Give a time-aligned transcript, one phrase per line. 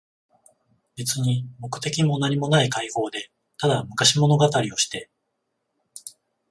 [0.97, 5.11] べつに目的もなにもない会合で、ただ昔物語りをして、